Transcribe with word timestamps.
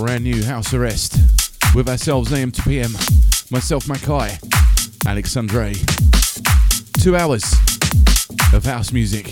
brand 0.00 0.24
new 0.24 0.42
house 0.42 0.72
arrest 0.72 1.18
with 1.74 1.86
ourselves 1.86 2.32
AM 2.32 2.50
to 2.50 2.62
PM, 2.62 2.90
myself 3.50 3.86
Mackay, 3.86 4.38
Alexandre. 5.06 5.72
Two 7.02 7.16
hours 7.16 7.44
of 8.54 8.64
house 8.64 8.92
music. 8.92 9.26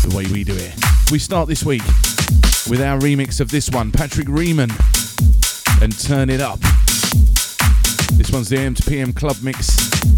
The 0.00 0.14
way 0.16 0.24
we 0.32 0.42
do 0.42 0.54
it. 0.56 0.74
We 1.12 1.18
start 1.18 1.48
this 1.48 1.64
week 1.64 1.84
with 2.70 2.80
our 2.80 2.98
remix 2.98 3.40
of 3.40 3.50
this 3.50 3.68
one, 3.68 3.92
Patrick 3.92 4.26
Riemann, 4.26 4.70
and 5.82 5.98
Turn 5.98 6.30
It 6.30 6.40
Up. 6.40 6.58
This 8.12 8.30
one's 8.32 8.48
the 8.48 8.56
AM 8.58 8.72
to 8.72 8.82
PM 8.88 9.12
club 9.12 9.36
mix. 9.42 10.15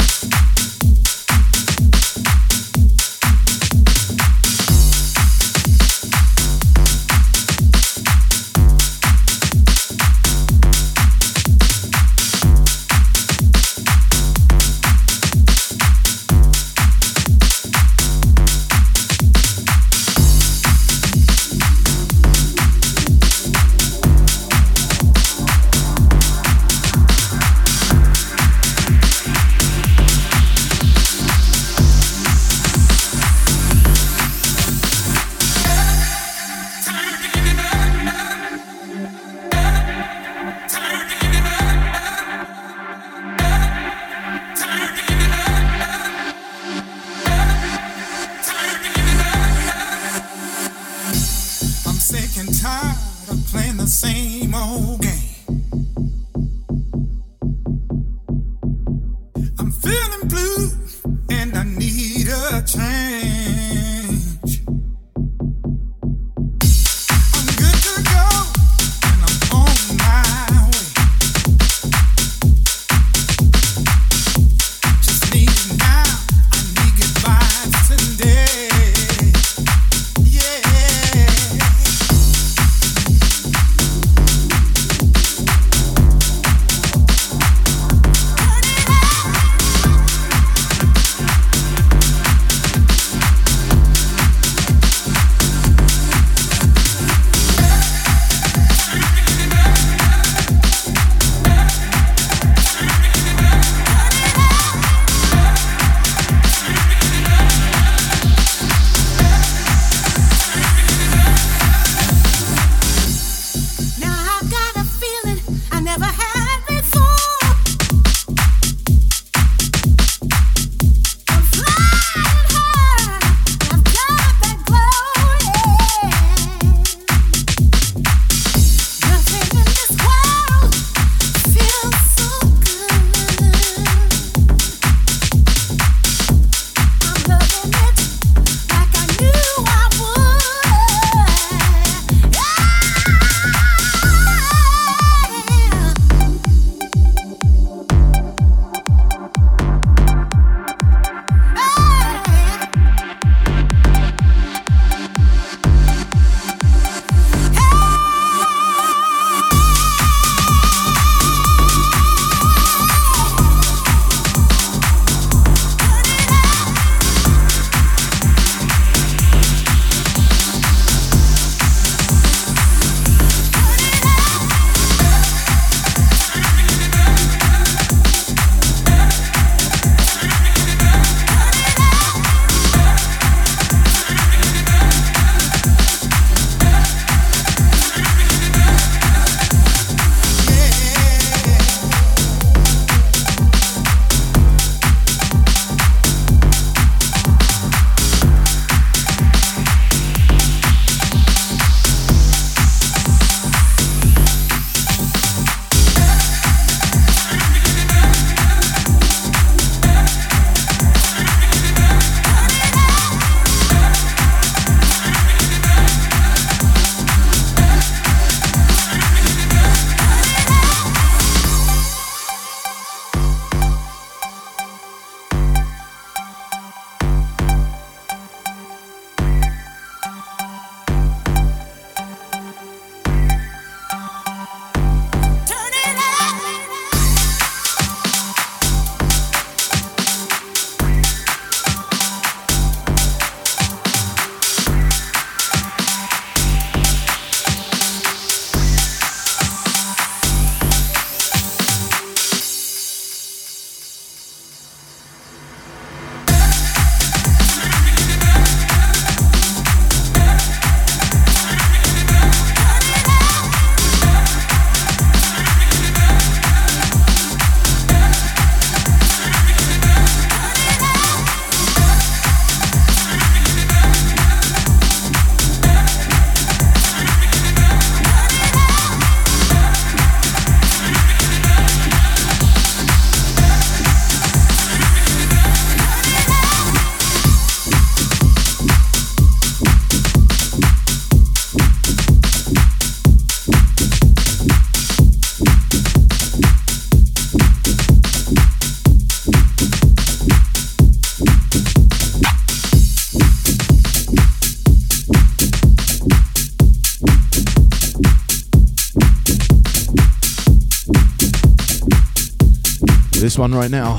One 313.39 313.55
right 313.55 313.71
now. 313.71 313.99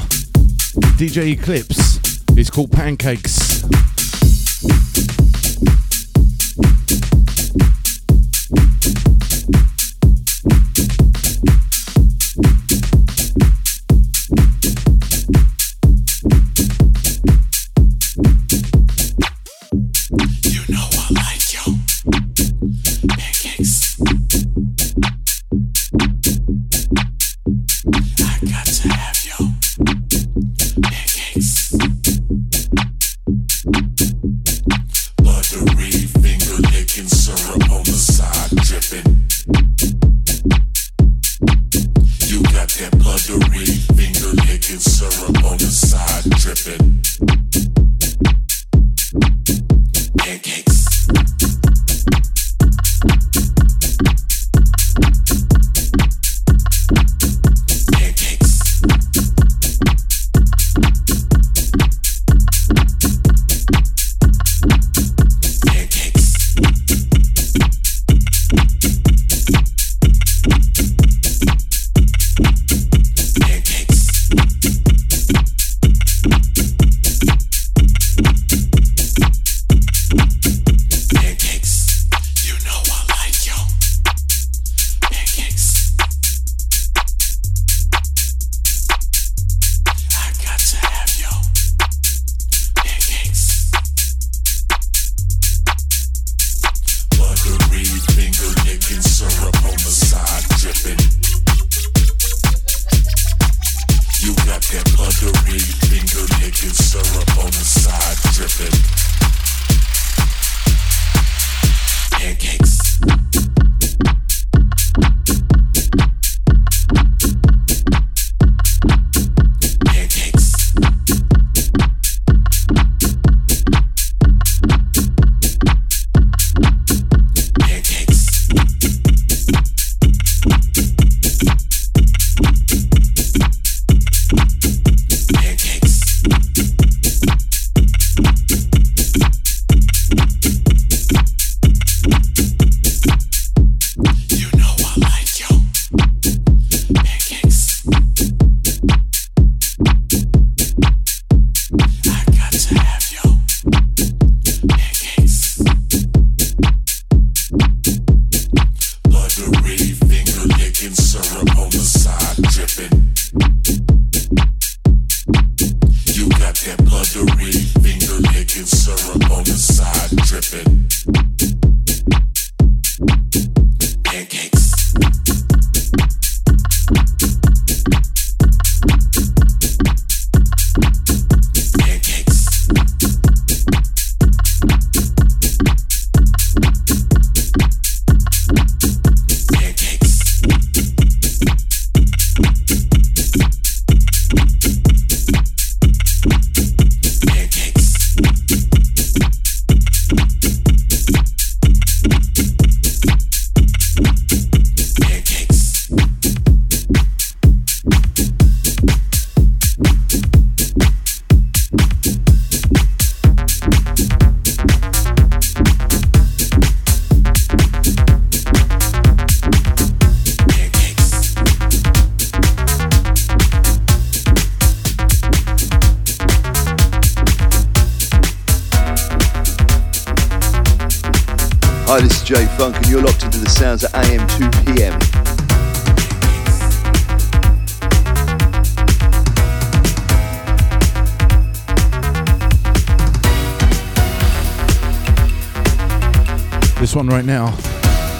DJ 0.97 1.31
Eclipse. 1.31 1.99
It's 2.37 2.49
called 2.49 2.71
Pancakes. 2.71 3.48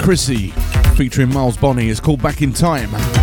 Chrissy 0.10 0.48
featuring 0.96 1.32
Miles 1.32 1.56
Bonney 1.56 1.88
is 1.88 2.00
called 2.00 2.20
Back 2.20 2.42
in 2.42 2.52
Time. 2.52 3.19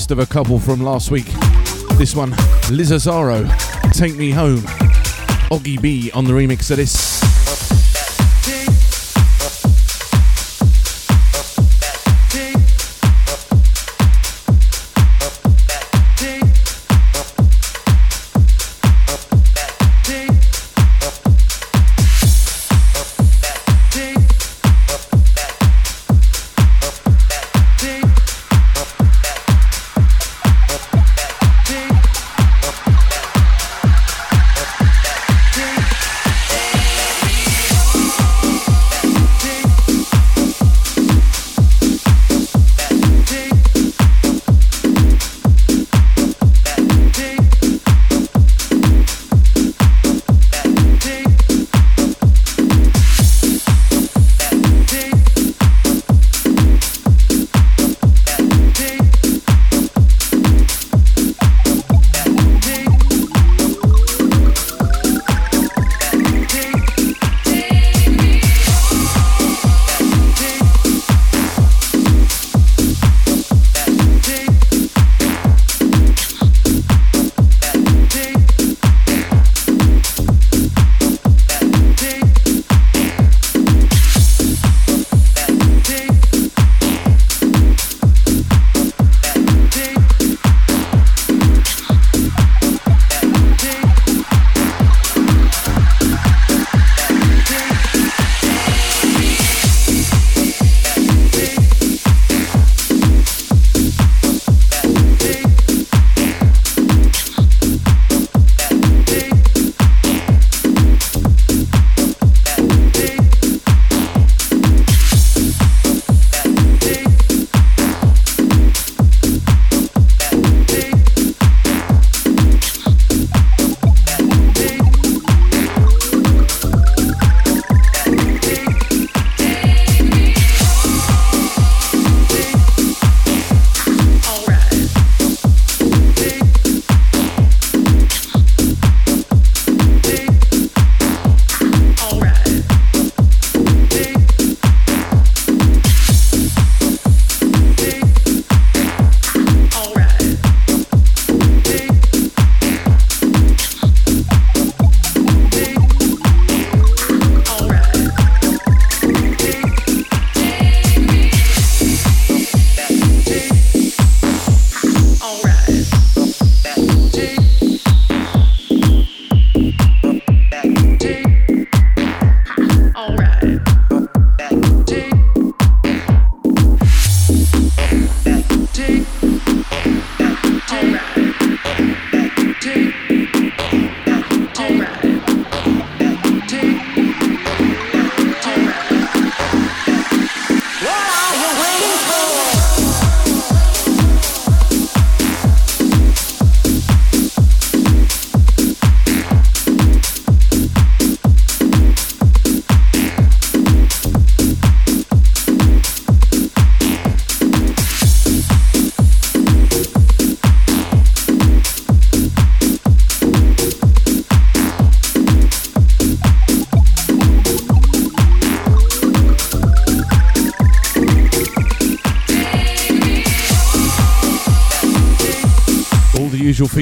First 0.00 0.12
of 0.12 0.18
a 0.18 0.24
couple 0.24 0.58
from 0.58 0.80
last 0.80 1.10
week. 1.10 1.26
This 1.98 2.16
one, 2.16 2.30
Liz 2.70 2.90
Azaro, 2.90 3.46
Take 3.92 4.16
Me 4.16 4.30
Home. 4.30 4.60
Oggy 5.50 5.78
B 5.78 6.10
on 6.12 6.24
the 6.24 6.32
remix 6.32 6.70
of 6.70 6.78
this. 6.78 7.09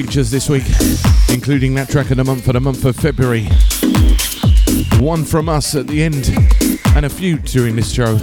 Features 0.03 0.31
this 0.31 0.47
week, 0.47 0.63
including 1.27 1.75
that 1.75 1.89
track 1.89 2.09
of 2.09 2.15
the 2.15 2.23
month 2.23 2.45
for 2.45 2.53
the 2.53 2.59
month 2.61 2.85
of 2.85 2.95
February. 2.95 3.43
One 4.97 5.25
from 5.25 5.49
us 5.49 5.75
at 5.75 5.87
the 5.87 6.01
end, 6.01 6.31
and 6.95 7.05
a 7.05 7.09
few 7.09 7.37
during 7.37 7.75
this 7.75 7.91
show. 7.91 8.17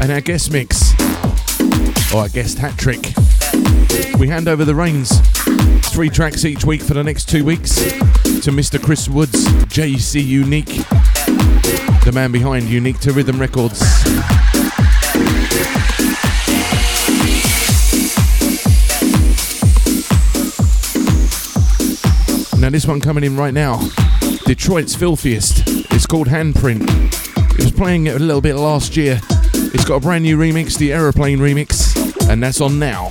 And 0.00 0.10
our 0.10 0.20
guest 0.20 0.50
mix, 0.50 0.92
or 2.12 2.22
our 2.22 2.28
guest 2.28 2.58
hat 2.58 2.76
trick. 2.76 3.14
We 4.18 4.26
hand 4.26 4.48
over 4.48 4.64
the 4.64 4.74
reins, 4.74 5.20
three 5.92 6.10
tracks 6.10 6.44
each 6.44 6.64
week 6.64 6.82
for 6.82 6.94
the 6.94 7.04
next 7.04 7.28
two 7.28 7.44
weeks, 7.44 7.76
to 7.76 8.50
Mr. 8.50 8.82
Chris 8.82 9.08
Woods, 9.08 9.46
JC 9.66 10.24
Unique, 10.26 10.84
the 12.04 12.10
man 12.12 12.32
behind 12.32 12.64
Unique 12.64 12.98
to 13.00 13.12
Rhythm 13.12 13.38
Records. 13.38 13.80
Now, 22.62 22.70
this 22.70 22.86
one 22.86 23.00
coming 23.00 23.24
in 23.24 23.36
right 23.36 23.52
now 23.52 23.80
Detroit's 24.44 24.94
Filthiest. 24.94 25.64
It's 25.90 26.06
called 26.06 26.28
Handprint. 26.28 26.86
It 27.58 27.64
was 27.64 27.72
playing 27.72 28.06
it 28.06 28.14
a 28.14 28.20
little 28.20 28.40
bit 28.40 28.54
last 28.54 28.96
year. 28.96 29.20
It's 29.52 29.84
got 29.84 29.96
a 29.96 30.00
brand 30.00 30.22
new 30.22 30.38
remix, 30.38 30.78
the 30.78 30.92
Aeroplane 30.92 31.40
remix, 31.40 32.28
and 32.28 32.40
that's 32.40 32.60
on 32.60 32.78
now. 32.78 33.08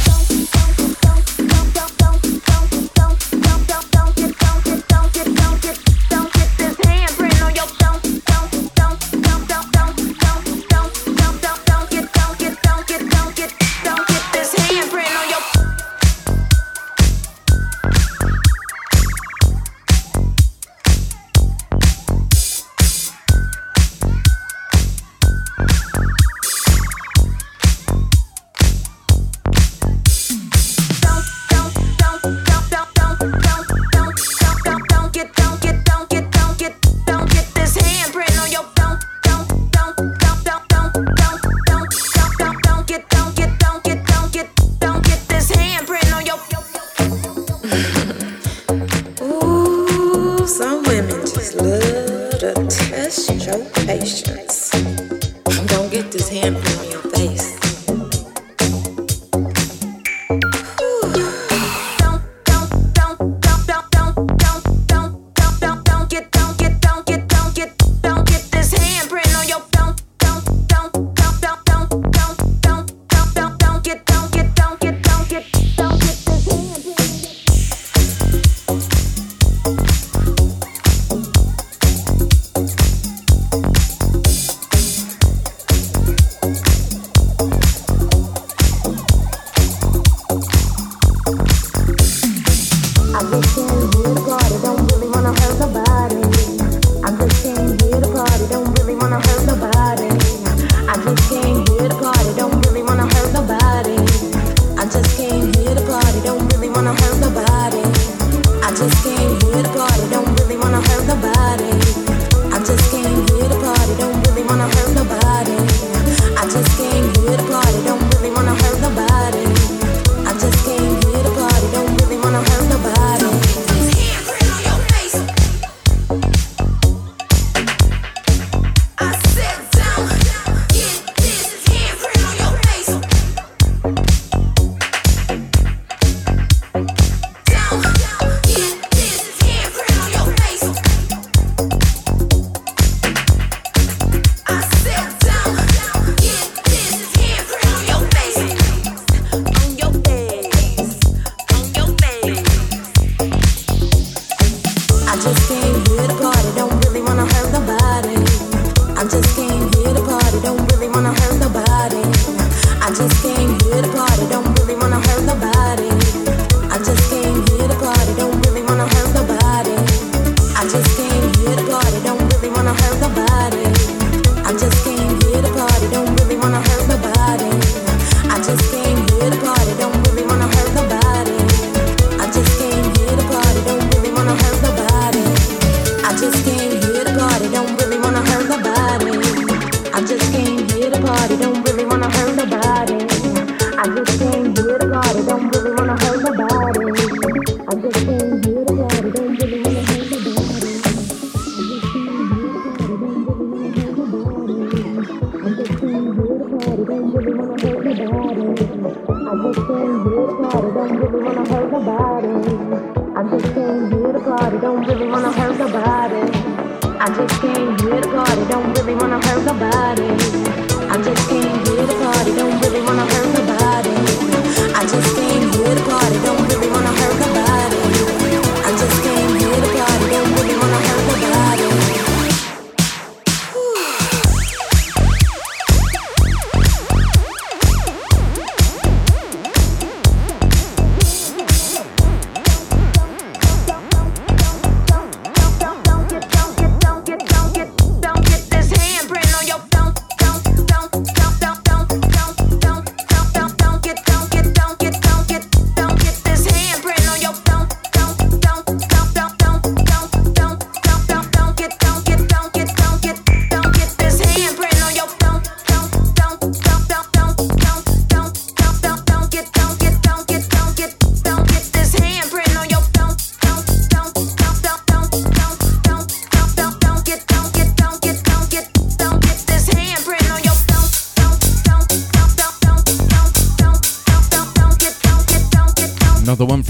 just 162.93 163.30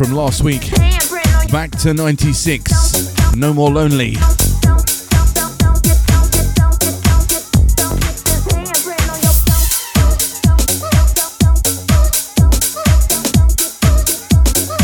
last 0.10 0.44
week. 0.44 0.72
Back 1.52 1.72
to 1.80 1.94
96. 1.94 3.36
No 3.36 3.54
More 3.54 3.70
Lonely. 3.70 4.16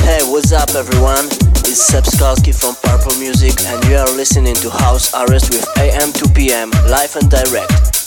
Hey, 0.05 0.21
what's 0.29 0.51
up, 0.51 0.69
everyone? 0.75 1.25
It's 1.65 1.81
Seb 1.81 2.03
Skalski 2.03 2.53
from 2.53 2.75
Purple 2.83 3.17
Music, 3.19 3.59
and 3.65 3.83
you 3.85 3.95
are 3.95 4.11
listening 4.15 4.55
to 4.55 4.69
House 4.69 5.13
Arrest 5.13 5.49
with 5.51 5.67
AM 5.79 6.13
2 6.13 6.29
PM, 6.33 6.69
live 6.89 7.15
and 7.15 7.29
direct. 7.29 8.06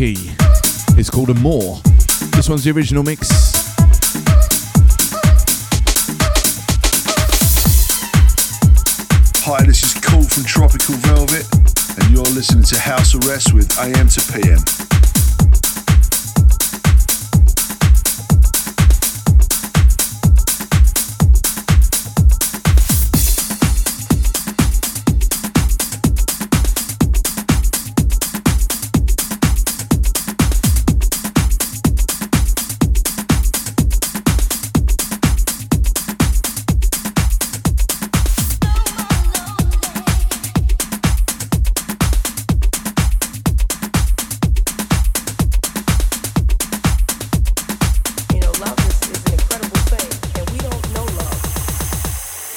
Hotkey. 0.00 0.98
It's 0.98 1.10
called 1.10 1.28
A 1.28 1.34
More. 1.34 1.78
This 2.32 2.48
one's 2.48 2.64
the 2.64 2.70
original 2.70 3.02
mix. 3.02 3.28
Hi, 9.44 9.62
this 9.64 9.84
is 9.84 9.94
Cool 10.02 10.22
from 10.22 10.44
Tropical 10.44 10.94
Velvet, 10.96 11.46
and 11.98 12.14
you're 12.14 12.22
listening 12.34 12.64
to 12.64 12.78
House 12.78 13.14
Arrest 13.14 13.52
with 13.52 13.78
AM 13.78 14.08
to 14.08 14.32
PM. 14.32 14.89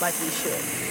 like 0.04 0.20
we 0.20 0.30
should. 0.32 0.83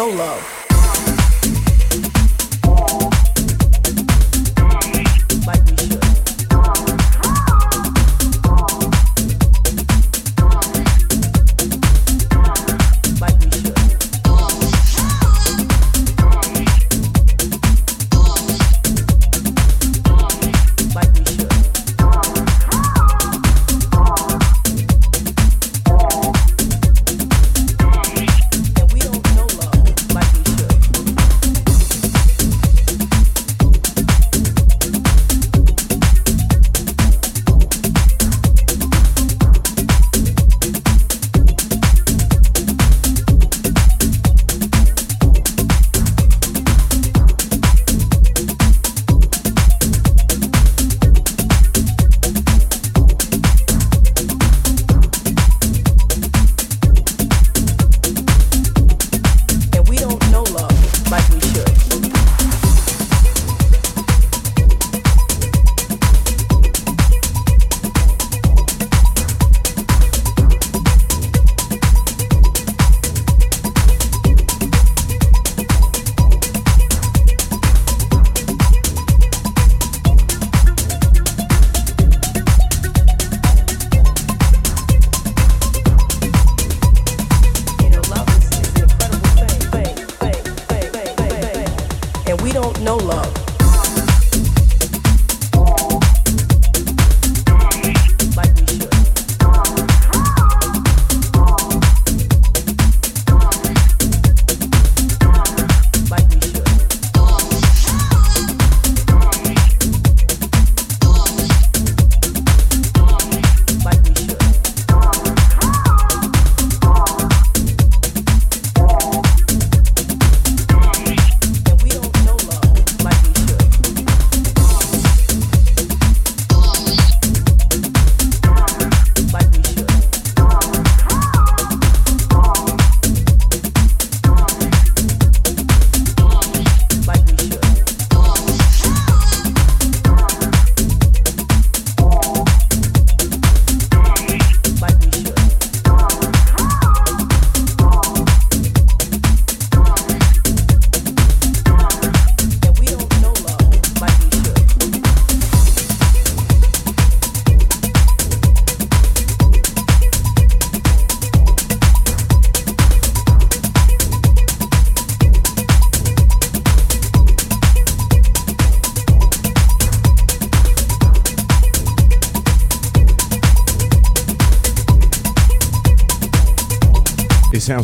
No 0.00 0.08
love. 0.08 0.49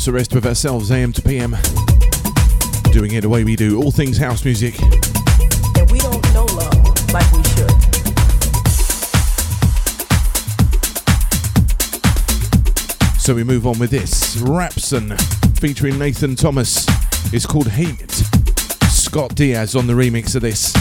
House 0.07 0.15
arrest 0.15 0.35
with 0.35 0.47
ourselves, 0.47 0.93
AM 0.93 1.13
to 1.13 1.21
PM. 1.21 1.57
Doing 2.93 3.15
it 3.15 3.23
the 3.23 3.29
way 3.29 3.43
we 3.43 3.57
do, 3.57 3.83
all 3.83 3.91
things 3.91 4.17
house 4.17 4.45
music. 4.45 4.81
And 4.81 5.91
we 5.91 5.99
don't 5.99 6.23
know 6.33 6.45
love 6.45 7.13
like 7.13 7.33
we 7.33 7.43
should. 7.43 7.71
So 13.21 13.35
we 13.35 13.43
move 13.43 13.67
on 13.67 13.81
with 13.81 13.91
this. 13.91 14.37
Rapson 14.37 15.19
featuring 15.59 15.99
Nathan 15.99 16.37
Thomas. 16.37 16.87
It's 17.33 17.47
called 17.47 17.73
Heat. 17.73 18.11
Scott 18.89 19.35
Diaz 19.35 19.75
on 19.75 19.89
the 19.89 19.95
remix 19.95 20.37
of 20.37 20.43
this. 20.43 20.76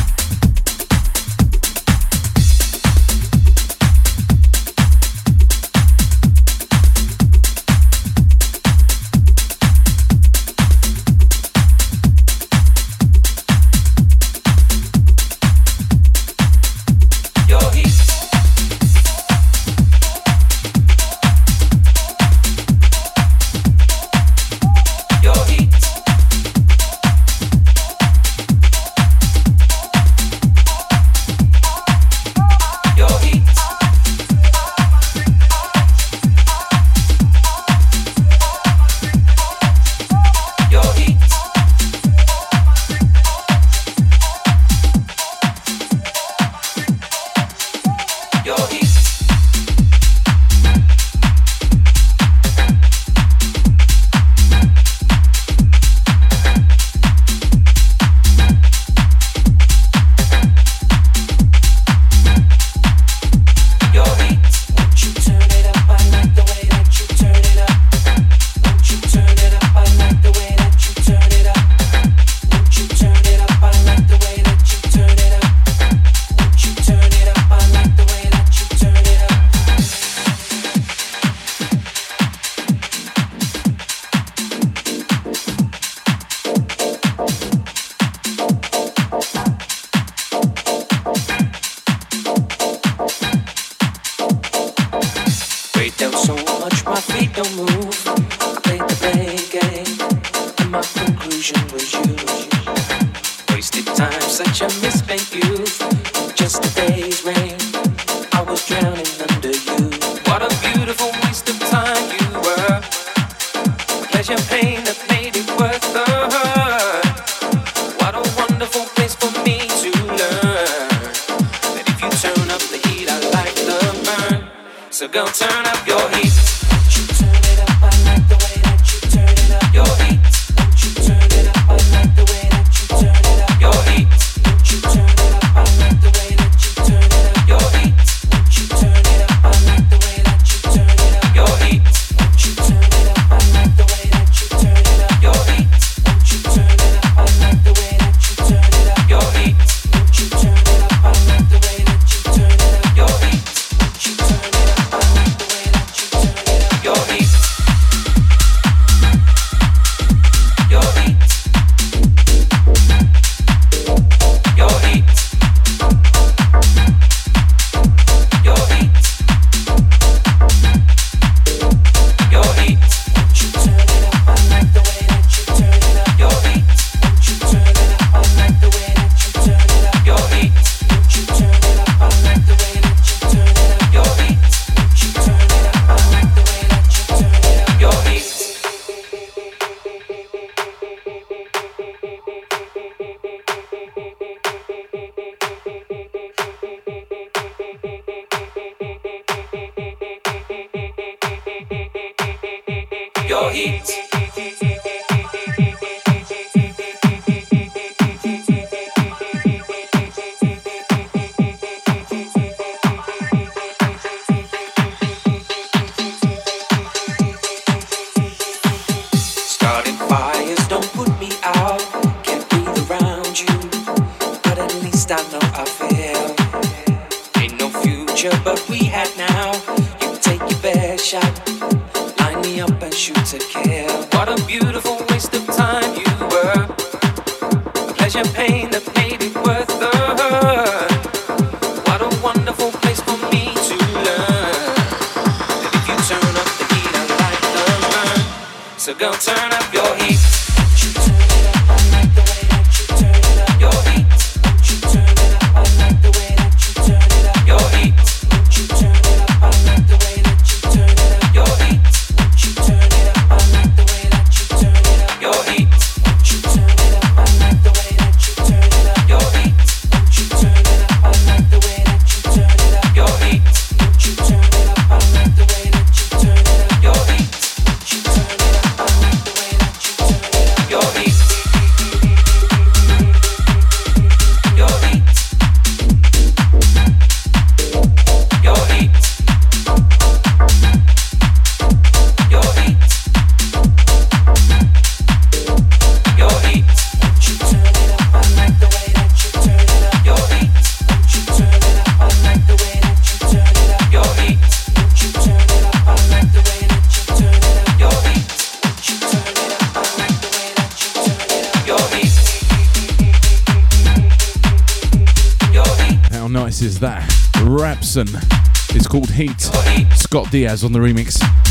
Diaz 320.36 320.65
on 320.65 320.73
the 320.73 320.79
remix. 320.79 321.45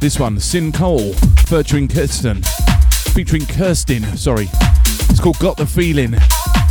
This 0.00 0.20
one, 0.20 0.38
Sin 0.38 0.70
Cole, 0.70 1.12
featuring 1.48 1.88
Kirsten. 1.88 2.40
Featuring 3.14 3.44
Kirsten, 3.46 4.04
sorry. 4.16 4.48
It's 5.10 5.18
called 5.18 5.38
Got 5.40 5.56
the 5.56 5.66
Feeling. 5.66 6.14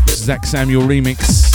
Zach 0.07 0.45
Samuel 0.45 0.83
remix. 0.83 1.46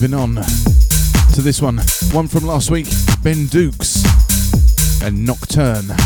Moving 0.00 0.14
on 0.14 0.36
to 1.34 1.42
this 1.42 1.60
one. 1.60 1.78
One 2.12 2.28
from 2.28 2.46
last 2.46 2.70
week, 2.70 2.86
Ben 3.24 3.46
Dukes 3.46 4.04
and 5.02 5.26
Nocturne. 5.26 5.97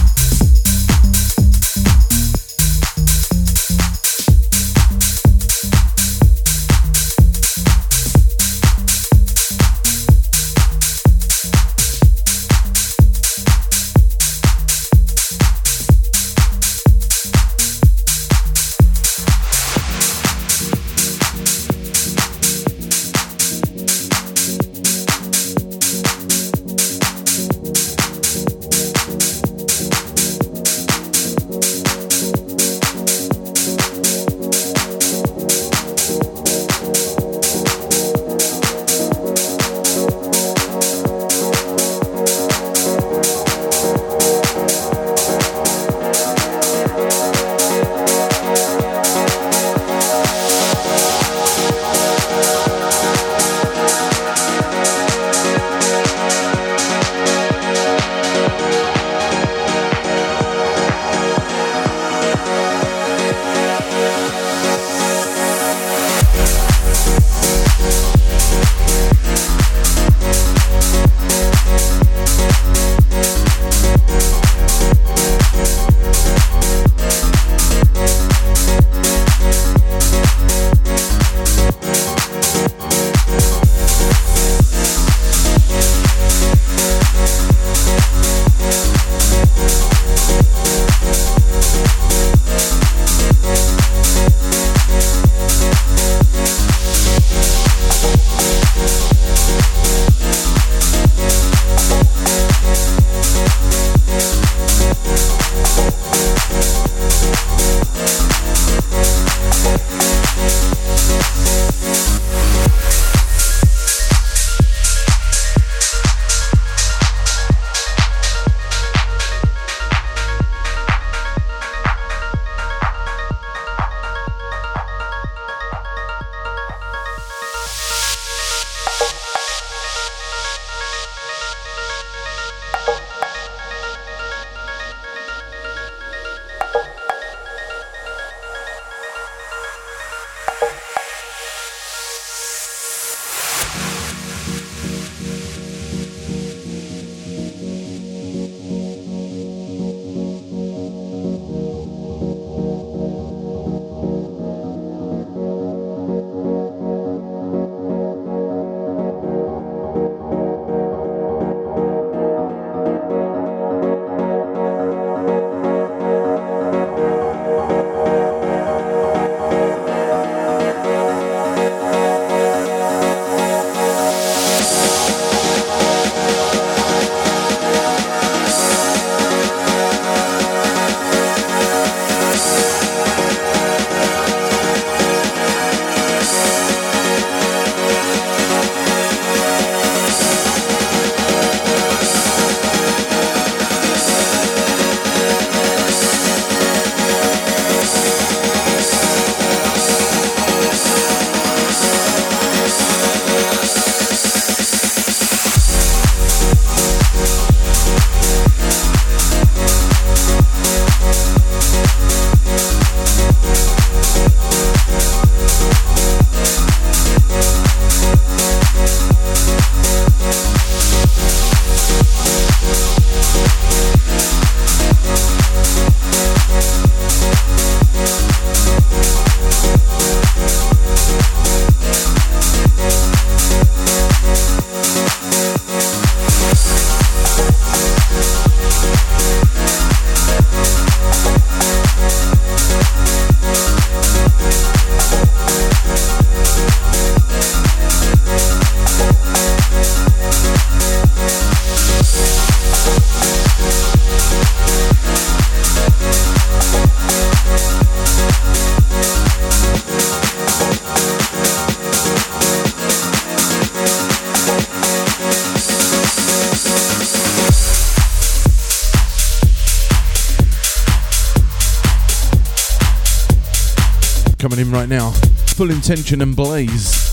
Intention 275.82 276.22
and 276.22 276.36
blaze. 276.36 277.12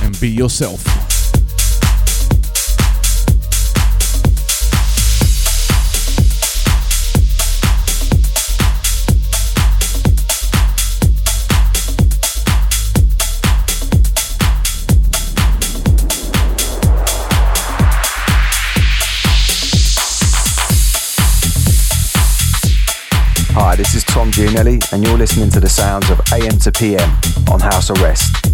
And 0.00 0.18
be 0.20 0.28
yourself. 0.28 1.05
And 24.92 25.04
you're 25.04 25.18
listening 25.18 25.50
to 25.50 25.60
the 25.60 25.68
sounds 25.68 26.08
of 26.08 26.18
AM 26.32 26.58
to 26.58 26.72
PM 26.72 27.10
on 27.50 27.60
House 27.60 27.90
Arrest. 27.90 28.45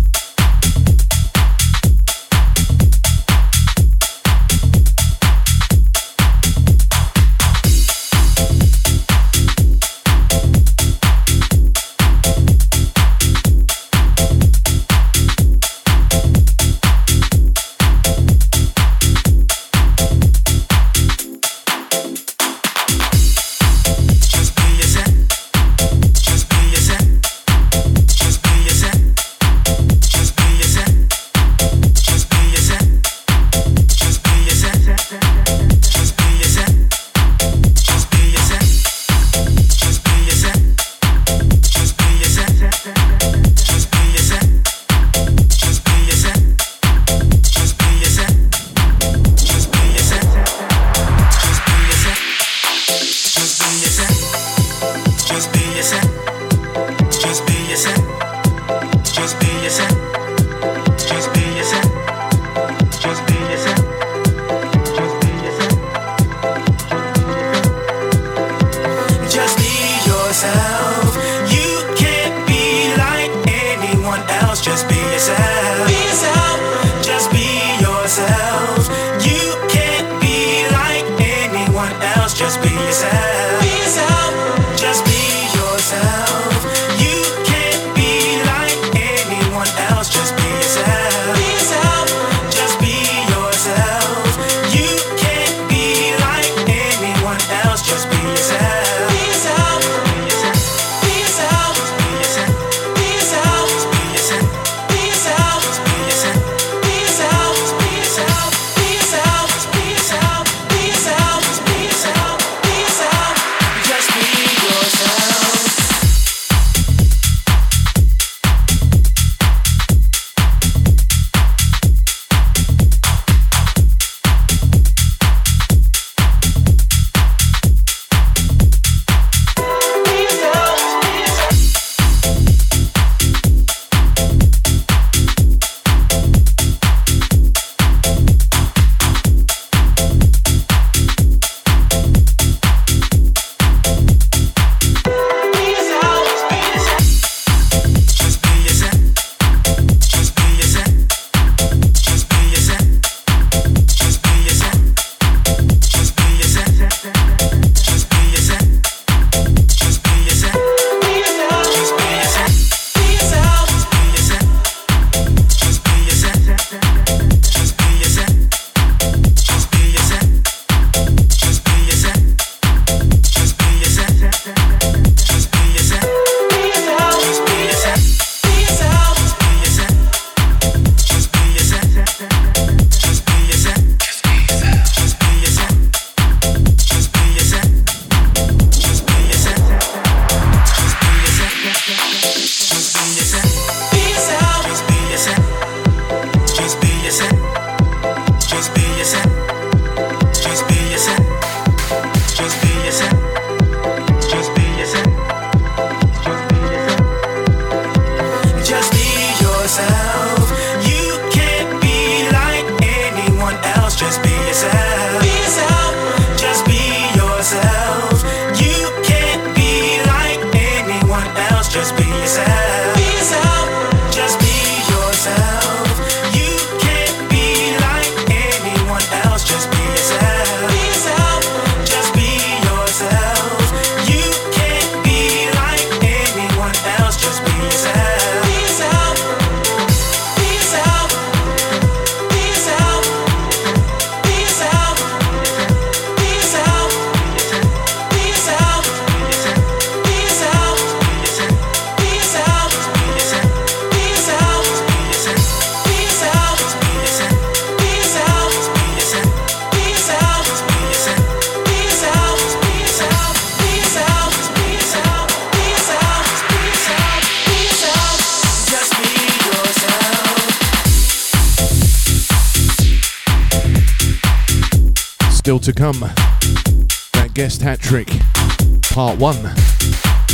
One, 279.23 279.37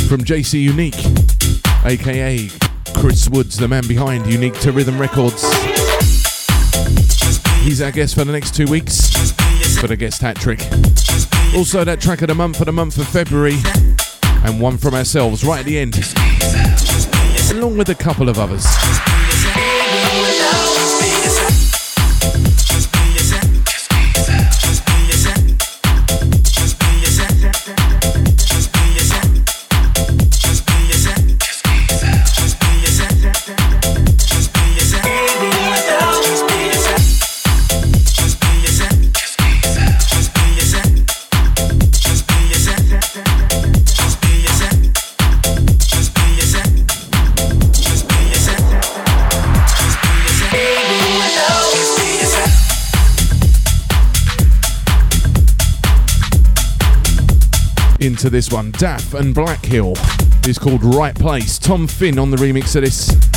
from 0.09 0.19
JC 0.23 0.63
Unique, 0.63 0.97
aka 1.85 2.49
Chris 2.95 3.29
Woods, 3.29 3.55
the 3.55 3.67
man 3.67 3.87
behind 3.87 4.25
Unique 4.25 4.59
to 4.61 4.71
Rhythm 4.71 4.99
Records. 4.99 5.43
He's 7.61 7.83
our 7.83 7.91
guest 7.91 8.15
for 8.15 8.23
the 8.23 8.31
next 8.31 8.55
two 8.55 8.65
weeks 8.65 9.11
for 9.79 9.85
the 9.85 9.95
guest 9.95 10.21
hat 10.21 10.37
trick. 10.37 10.61
Also, 11.55 11.83
that 11.83 11.99
track 12.01 12.23
of 12.23 12.29
the 12.29 12.33
month 12.33 12.57
for 12.57 12.65
the 12.65 12.71
month 12.71 12.97
of 12.97 13.07
February, 13.07 13.57
and 14.43 14.59
one 14.59 14.75
from 14.75 14.95
ourselves 14.95 15.43
right 15.43 15.59
at 15.59 15.67
the 15.67 15.77
end, 15.77 15.93
along 17.55 17.77
with 17.77 17.89
a 17.89 17.95
couple 17.95 18.27
of 18.27 18.39
others. 18.39 18.65
Into 58.19 58.29
this 58.29 58.51
one. 58.51 58.69
Daff 58.71 59.13
and 59.13 59.33
Blackhill 59.33 59.95
is 60.45 60.59
called 60.59 60.83
Right 60.83 61.15
Place. 61.15 61.57
Tom 61.57 61.87
Finn 61.87 62.19
on 62.19 62.31
the 62.31 62.35
remix 62.35 62.75
of 62.75 62.83
this. 62.83 63.28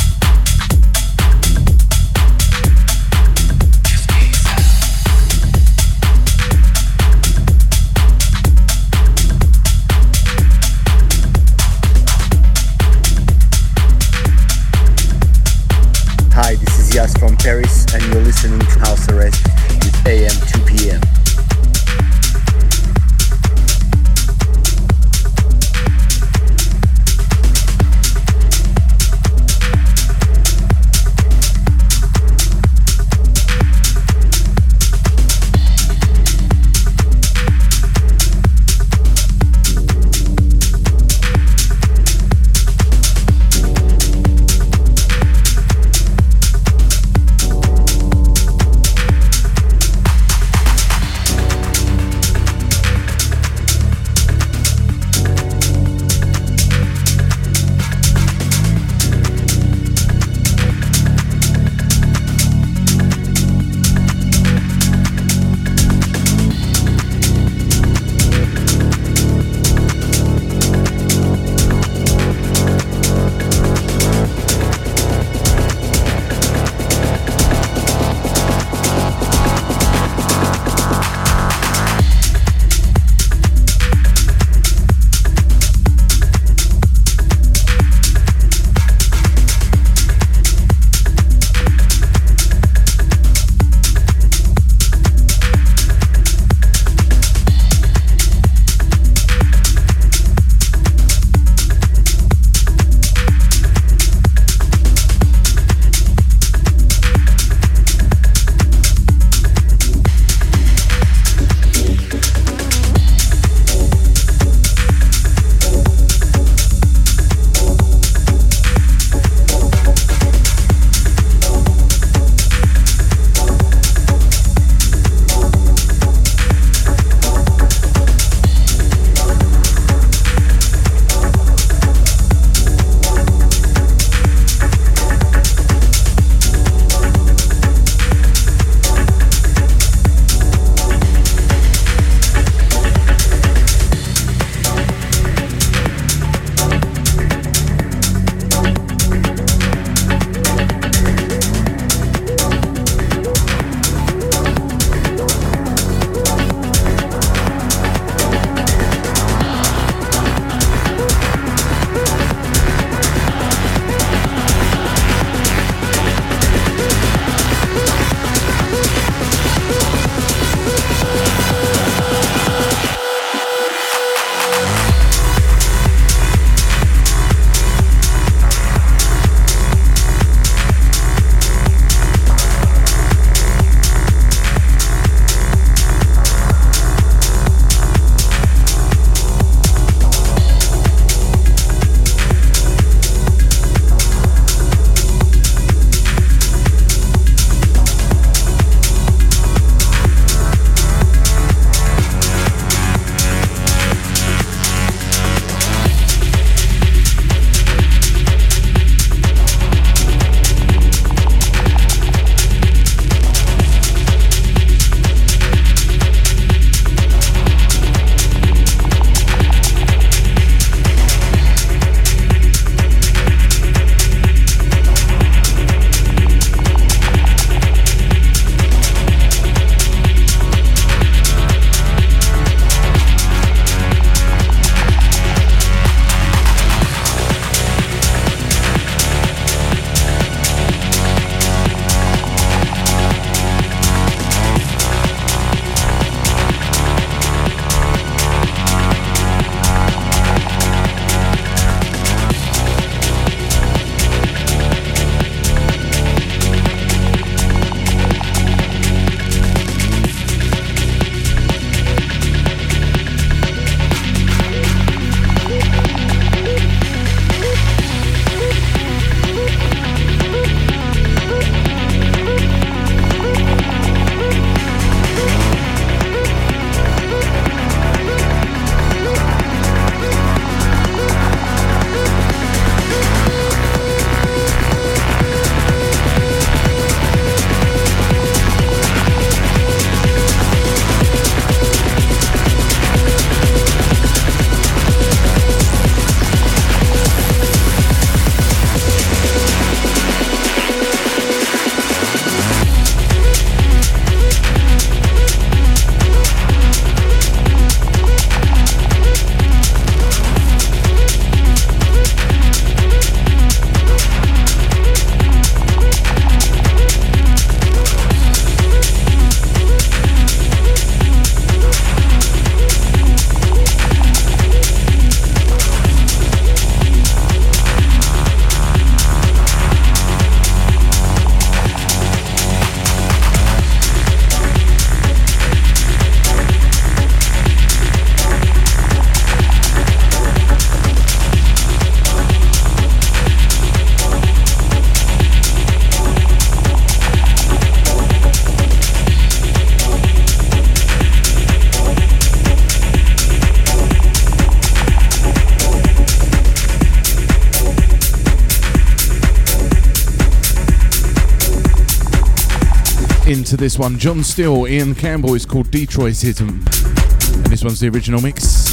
This 363.63 363.79
one. 363.79 363.97
John 363.97 364.25
Steele, 364.25 364.67
Ian 364.67 364.93
Campbell 364.93 365.35
is 365.35 365.45
called 365.45 365.67
Detroitism. 365.67 366.49
And 366.49 367.45
this 367.45 367.63
one's 367.63 367.79
the 367.79 367.87
original 367.87 368.19
mix. 368.19 368.72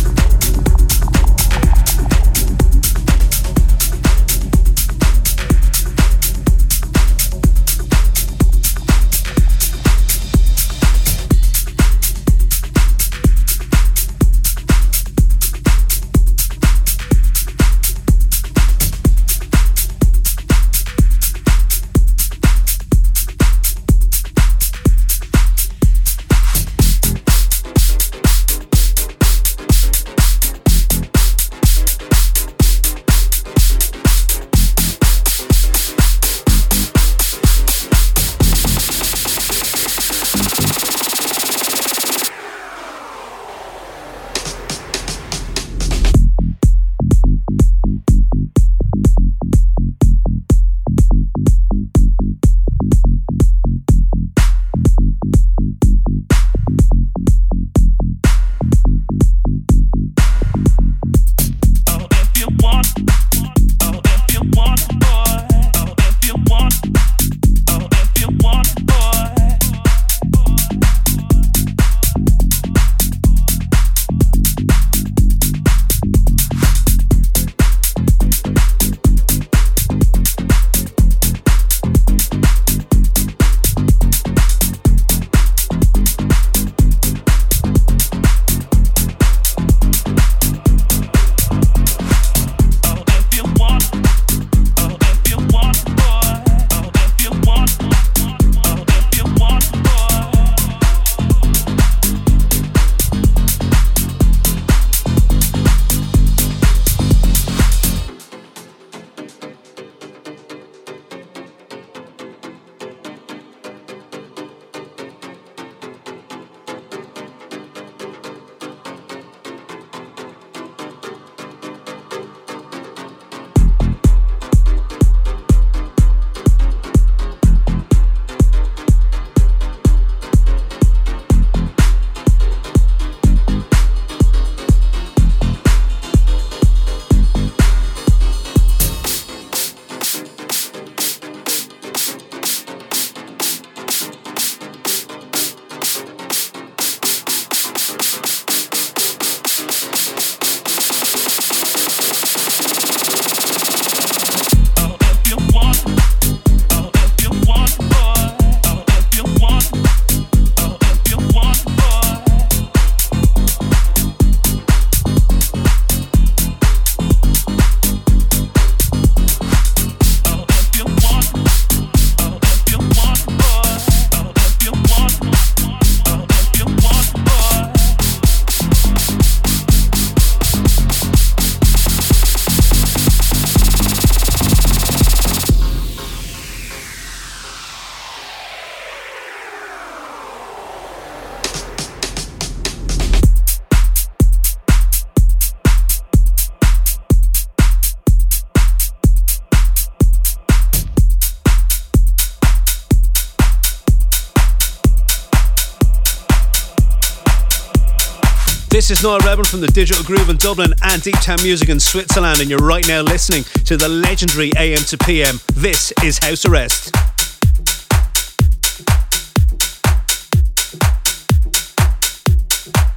This 208.90 208.98
is 208.98 209.04
Noah 209.04 209.20
Rebel 209.20 209.44
from 209.44 209.60
the 209.60 209.68
Digital 209.68 210.02
Groove 210.02 210.30
in 210.30 210.36
Dublin 210.36 210.74
and 210.82 211.00
Deep 211.00 211.14
Town 211.20 211.40
Music 211.44 211.68
in 211.68 211.78
Switzerland, 211.78 212.40
and 212.40 212.50
you're 212.50 212.58
right 212.58 212.84
now 212.88 213.02
listening 213.02 213.44
to 213.64 213.76
the 213.76 213.88
legendary 213.88 214.50
AM 214.58 214.78
to 214.78 214.98
PM. 214.98 215.38
This 215.54 215.92
is 216.02 216.18
House 216.18 216.44
Arrest. 216.44 216.92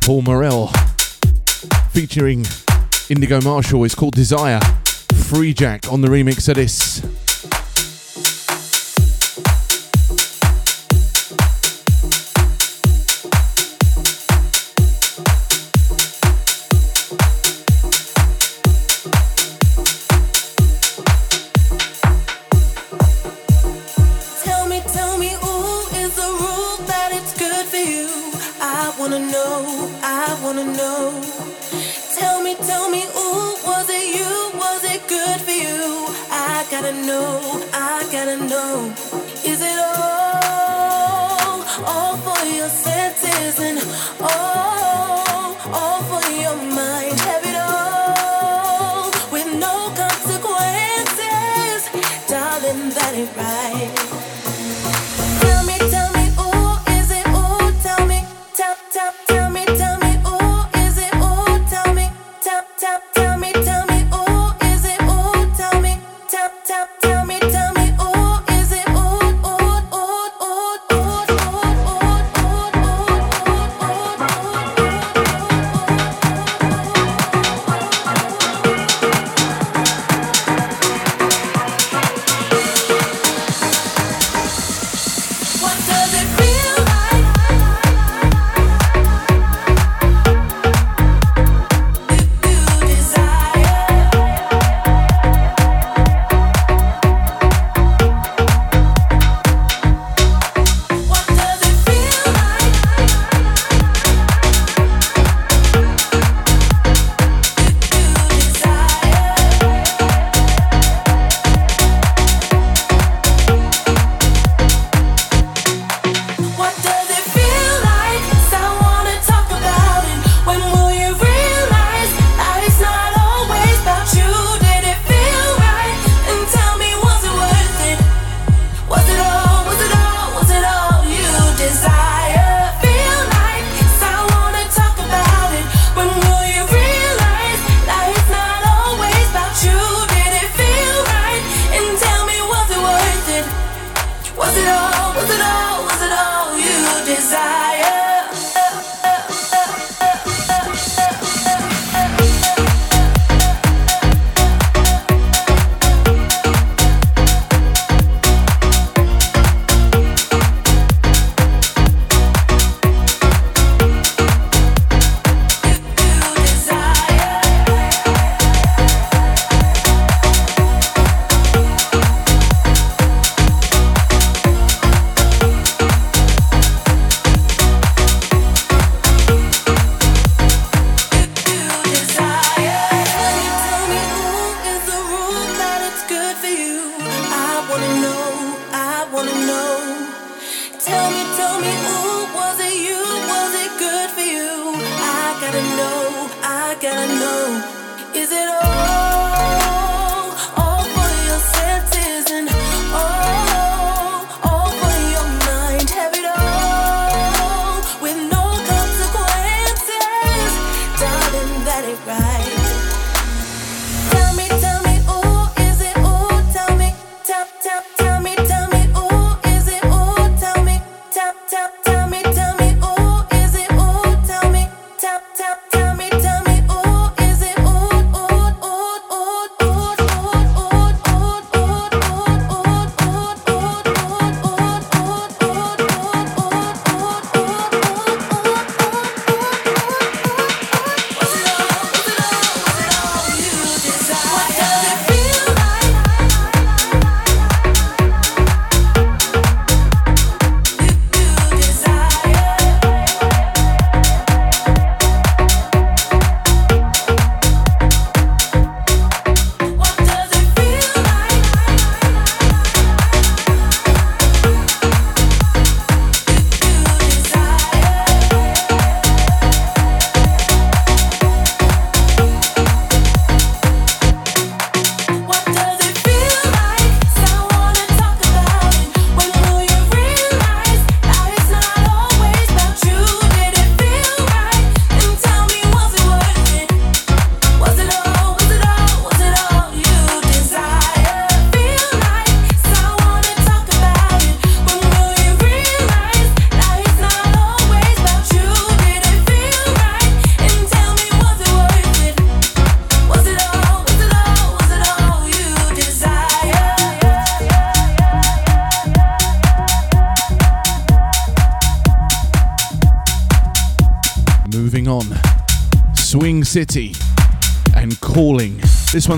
Paul 0.01 0.23
Morel 0.23 0.71
featuring 1.91 2.43
Indigo 3.11 3.39
Marshall 3.41 3.83
is 3.83 3.93
called 3.93 4.15
Desire. 4.15 4.59
Free 5.25 5.53
Jack 5.53 5.91
on 5.91 6.01
the 6.01 6.07
remix 6.07 6.49
of 6.49 6.55
this. 6.55 7.03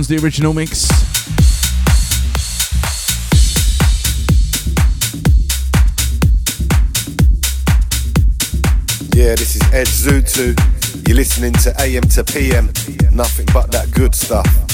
The 0.08 0.20
original 0.22 0.54
mix. 0.54 0.88
Yeah, 9.16 9.34
this 9.34 9.56
is 9.56 9.64
Ed 9.74 9.88
Zutu. 9.88 11.08
You're 11.08 11.18
listening 11.18 11.54
to 11.54 11.74
AM 11.82 12.04
to 12.10 12.24
PM. 12.24 12.68
Nothing 13.12 13.48
but 13.52 13.72
that 13.72 13.90
good 13.96 14.14
stuff. 14.14 14.65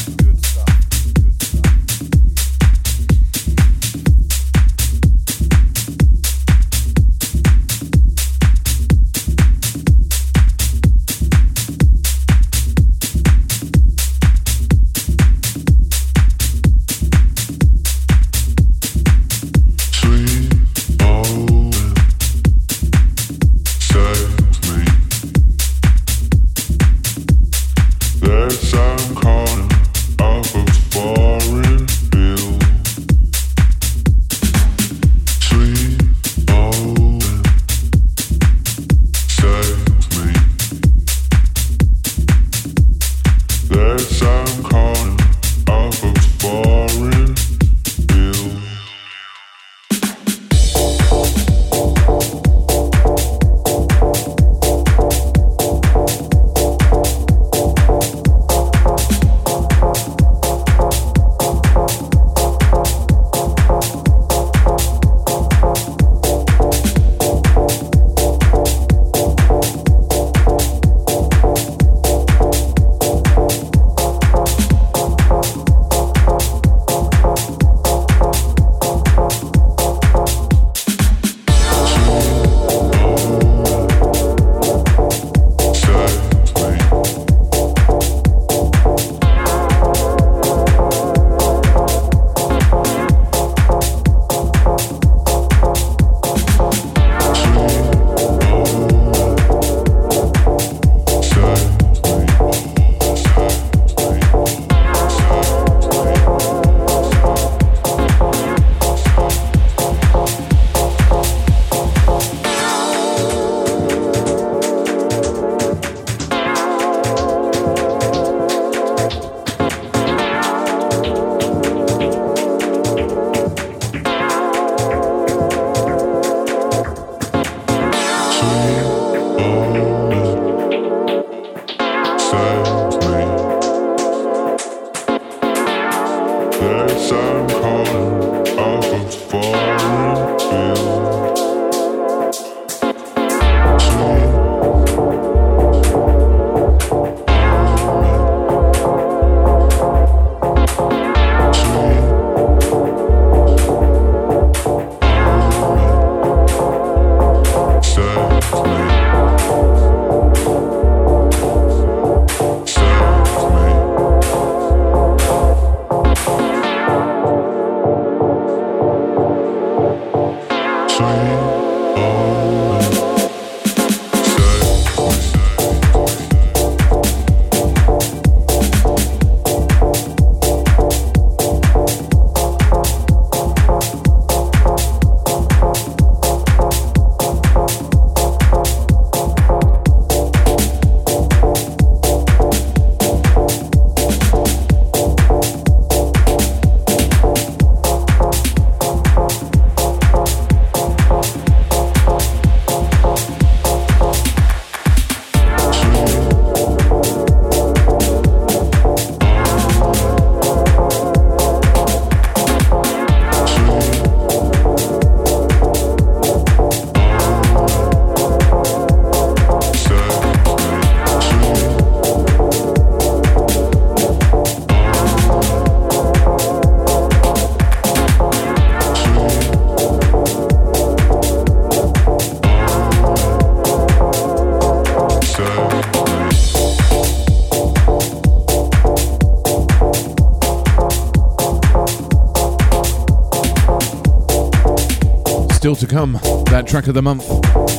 Still 245.61 245.75
to 245.75 245.85
come, 245.85 246.13
that 246.49 246.65
track 246.65 246.87
of 246.87 246.95
the 246.95 247.03
month 247.03 247.23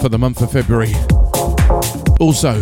for 0.00 0.08
the 0.08 0.16
month 0.16 0.40
of 0.40 0.52
February. 0.52 0.94
Also, 2.20 2.60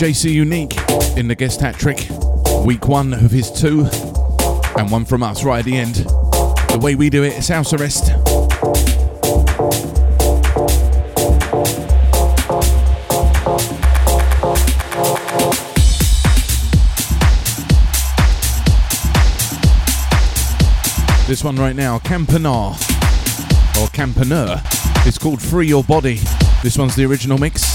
JC 0.00 0.32
Unique 0.32 0.76
in 1.16 1.28
the 1.28 1.36
guest 1.36 1.60
hat 1.60 1.76
trick, 1.76 2.08
week 2.66 2.88
one 2.88 3.14
of 3.14 3.30
his 3.30 3.52
two, 3.52 3.86
and 4.76 4.90
one 4.90 5.04
from 5.04 5.22
us 5.22 5.44
right 5.44 5.60
at 5.60 5.64
the 5.64 5.76
end. 5.76 5.94
The 5.94 6.80
way 6.82 6.96
we 6.96 7.08
do 7.08 7.22
it 7.22 7.34
is 7.34 7.46
house 7.46 7.72
arrest. 7.72 8.06
This 21.28 21.44
one 21.44 21.54
right 21.54 21.76
now, 21.76 22.00
Campanar 22.00 22.99
or 23.80 23.86
Campaneur. 23.88 24.60
It's 25.06 25.16
called 25.16 25.40
Free 25.40 25.66
Your 25.66 25.82
Body. 25.82 26.20
This 26.62 26.76
one's 26.76 26.94
the 26.96 27.04
original 27.06 27.38
mix. 27.38 27.69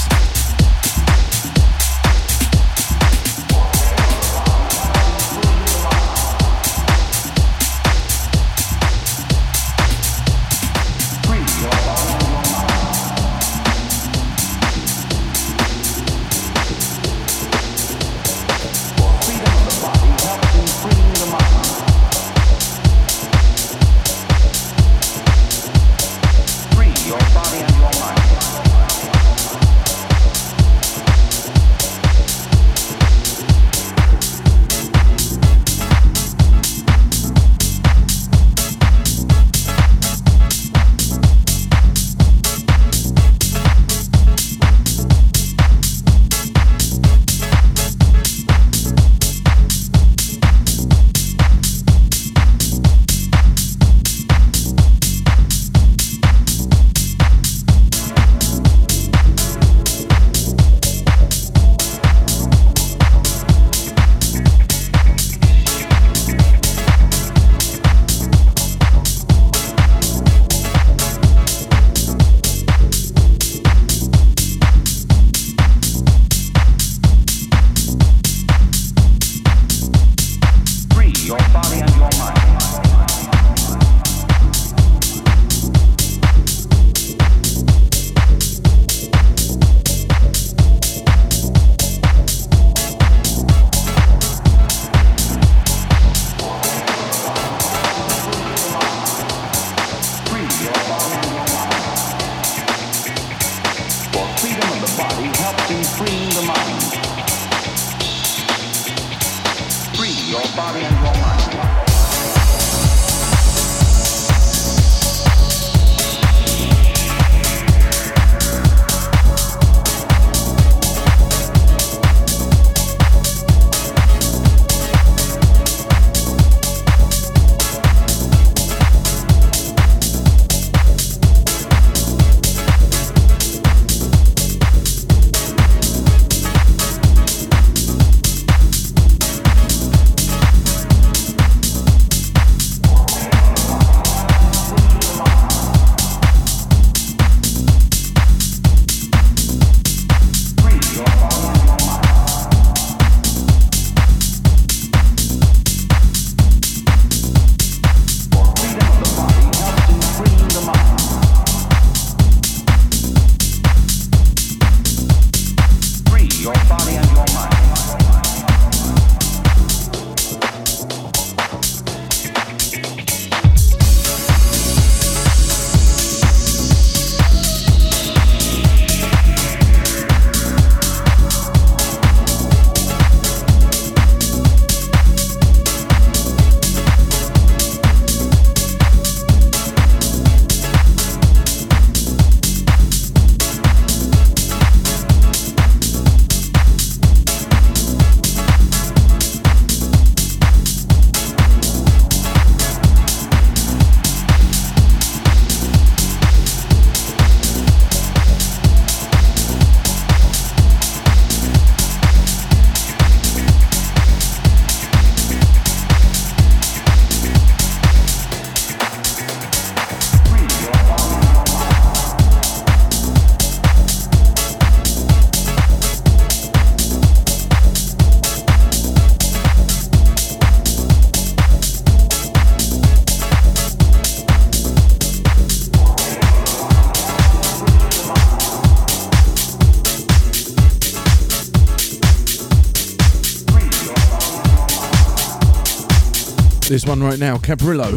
One 246.96 247.04
right 247.04 247.20
now, 247.20 247.36
Cabrillo. 247.36 247.92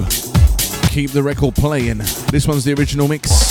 Keep 0.90 1.12
the 1.12 1.22
record 1.22 1.54
playing. 1.54 1.98
This 2.32 2.48
one's 2.48 2.64
the 2.64 2.74
original 2.74 3.06
mix. 3.06 3.47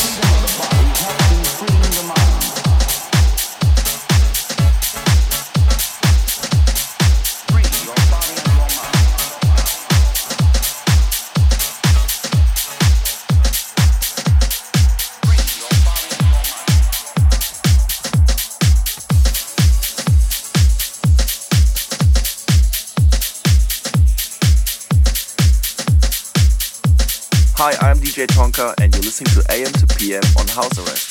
DJ 28.18 28.26
Tonka, 28.26 28.73
and 28.81 28.91
you're 28.95 29.03
listening 29.03 29.31
to 29.35 29.44
AM 29.52 29.72
to 29.73 29.85
PM 29.95 30.23
on 30.39 30.48
House 30.48 30.76
Arrest. 30.80 31.06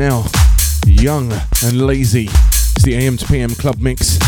Now. 0.00 0.24
Young 0.86 1.30
and 1.62 1.86
Lazy. 1.86 2.24
It's 2.24 2.82
the 2.82 2.94
AM 2.94 3.18
to 3.18 3.26
PM 3.26 3.50
club 3.50 3.80
mix. 3.80 4.18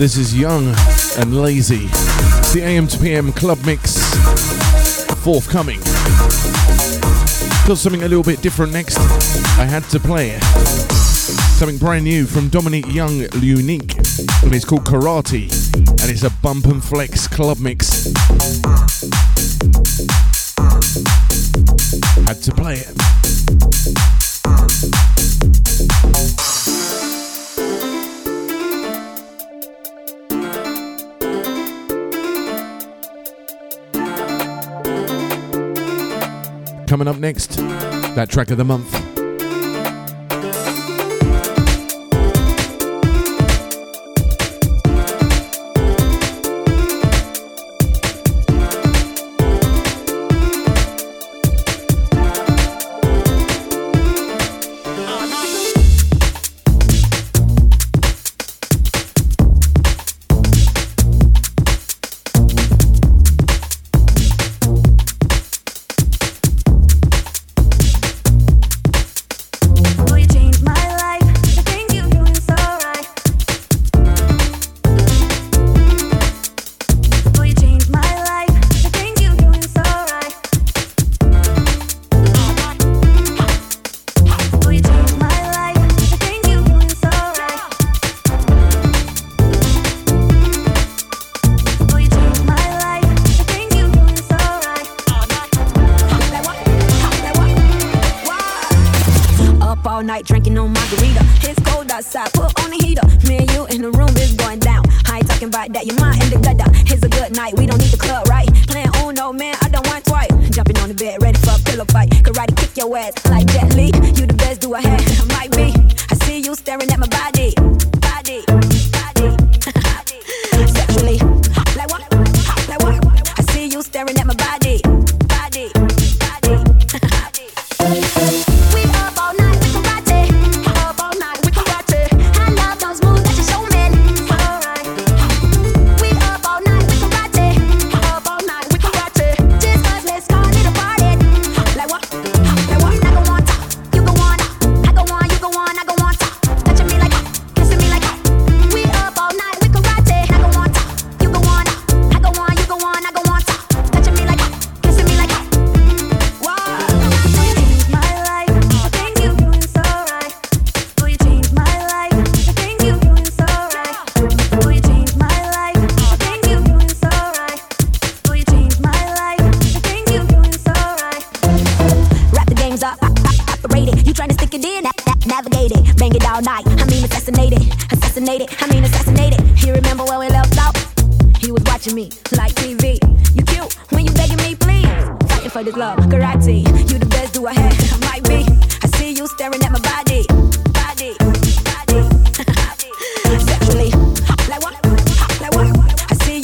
This 0.00 0.16
is 0.16 0.34
Young 0.34 0.74
and 1.18 1.42
Lazy. 1.42 1.84
It's 1.84 2.54
the 2.54 2.62
AM 2.62 2.86
to 2.86 2.98
PM 2.98 3.34
club 3.34 3.58
mix 3.66 3.98
forthcoming. 5.22 5.78
Got 7.68 7.76
something 7.76 8.02
a 8.02 8.08
little 8.08 8.24
bit 8.24 8.40
different 8.40 8.72
next. 8.72 8.96
I 9.58 9.66
had 9.66 9.84
to 9.90 10.00
play. 10.00 10.38
Something 11.58 11.76
brand 11.76 12.04
new 12.04 12.24
from 12.24 12.48
Dominic 12.48 12.86
Young 12.86 13.26
Unique. 13.42 13.94
And 14.42 14.54
it's 14.54 14.64
called 14.64 14.84
Karate. 14.86 15.52
And 16.00 16.10
it's 16.10 16.22
a 16.22 16.30
bump 16.40 16.64
and 16.64 16.82
flex 16.82 17.28
club 17.28 17.58
mix. 17.60 18.06
Had 22.24 22.40
to 22.40 22.52
play 22.52 22.76
it. 22.76 24.29
Coming 36.90 37.06
up 37.06 37.18
next, 37.18 37.56
that 38.16 38.28
track 38.30 38.50
of 38.50 38.56
the 38.56 38.64
month. 38.64 39.09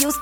Love 0.07 0.21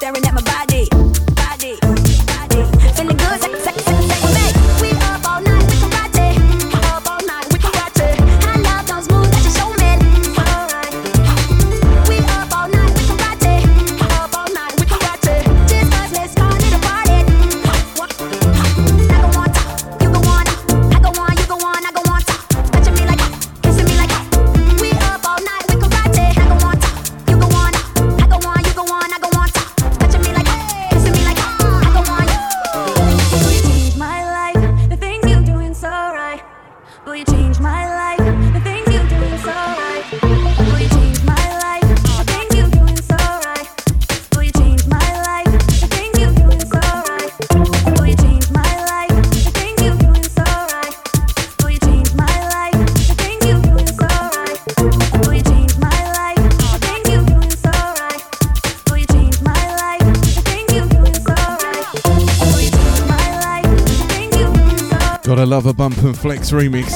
a 65.65 65.73
Bump 65.73 65.97
and 65.99 66.17
Flex 66.17 66.51
remix. 66.51 66.91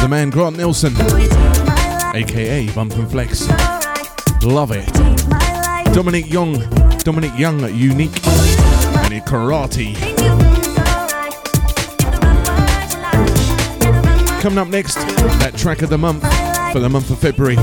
The 0.00 0.08
man 0.08 0.30
Grant 0.30 0.56
Nelson, 0.56 0.94
aka 2.14 2.68
Bump 2.74 2.94
and 2.94 3.10
Flex. 3.10 3.48
Love 4.42 4.70
it. 4.72 4.86
Dominic 5.92 6.30
Young, 6.30 6.58
Dominic 6.98 7.36
Young, 7.38 7.60
unique, 7.74 8.14
and 8.26 9.22
karate. 9.24 9.94
Coming 14.40 14.58
up 14.58 14.68
next, 14.68 14.94
that 14.94 15.54
track 15.56 15.82
of 15.82 15.90
the 15.90 15.98
month 15.98 16.22
for 16.72 16.80
the 16.80 16.88
month 16.88 17.10
of 17.10 17.18
February. 17.18 17.56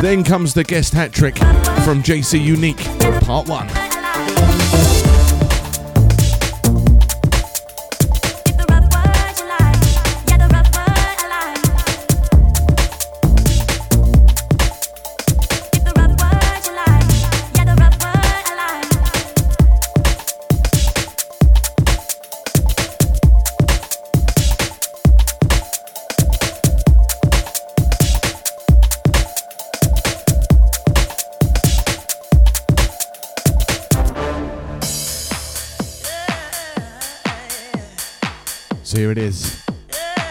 Then 0.00 0.24
comes 0.24 0.54
the 0.54 0.64
guest 0.64 0.92
hat 0.92 1.12
trick 1.12 1.36
from 1.84 2.02
JC 2.02 2.42
Unique, 2.42 2.84
part 3.22 3.48
one. 3.48 3.68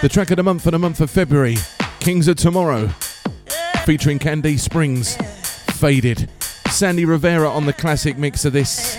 The 0.07 0.13
track 0.13 0.31
of 0.31 0.37
the 0.37 0.43
month 0.43 0.63
for 0.63 0.71
the 0.71 0.79
month 0.79 1.01
of 1.01 1.11
February 1.11 1.57
Kings 1.99 2.29
of 2.29 2.37
Tomorrow, 2.37 2.87
featuring 3.83 4.19
Candice 4.19 4.61
Springs, 4.61 5.17
Faded. 5.81 6.29
Sandy 6.69 7.03
Rivera 7.03 7.49
on 7.49 7.65
the 7.65 7.73
classic 7.73 8.17
mix 8.17 8.45
of 8.45 8.53
this. 8.53 8.97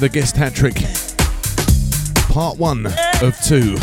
The 0.00 0.08
guest 0.08 0.34
hat 0.34 0.54
trick, 0.54 0.76
part 2.32 2.56
one 2.56 2.86
of 3.20 3.38
two. 3.44 3.76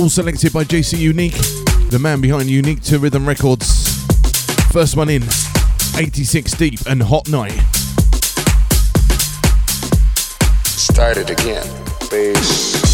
All 0.00 0.08
selected 0.08 0.52
by 0.52 0.62
JC 0.62 0.98
Unique, 1.00 1.36
the 1.90 1.98
man 2.00 2.20
behind 2.20 2.48
Unique 2.48 2.80
to 2.82 3.00
Rhythm 3.00 3.26
Records. 3.26 4.04
First 4.70 4.96
one 4.96 5.08
in, 5.08 5.24
86 5.96 6.52
Deep 6.52 6.78
and 6.86 7.02
Hot 7.02 7.28
Night. 7.28 7.58
Started 10.64 11.30
again, 11.30 11.66
bass. 12.08 12.93